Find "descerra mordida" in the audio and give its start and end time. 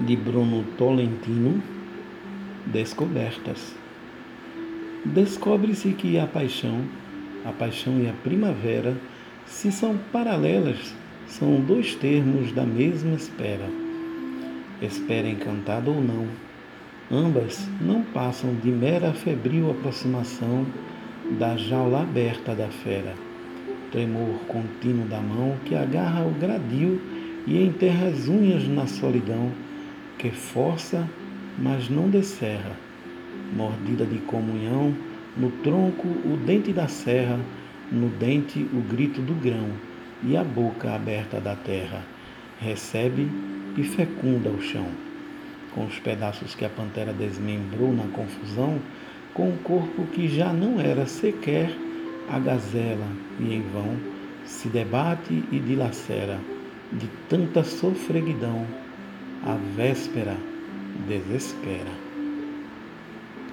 32.10-34.04